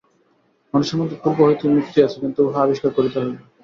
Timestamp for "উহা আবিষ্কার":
2.47-2.91